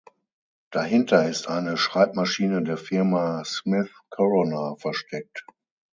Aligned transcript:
Dahinter 0.71 1.29
ist 1.29 1.47
eine 1.47 1.77
Schreibmaschine 1.77 2.63
der 2.63 2.77
Firma 2.77 3.43
„Smith 3.45 3.91
Corona“ 4.09 4.75
versteckt. 4.77 5.45